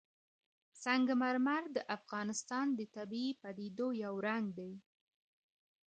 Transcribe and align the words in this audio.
سنگ 0.83 1.07
مرمر 1.21 1.63
د 1.75 1.77
افغانستان 1.97 2.67
د 2.79 2.81
طبیعي 2.95 3.31
پدیدو 3.41 3.87
یو 4.03 4.13
رنګ 4.27 4.45
دی. 4.57 4.73